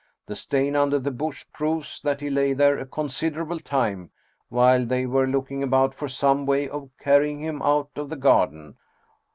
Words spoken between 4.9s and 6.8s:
were looking about for some way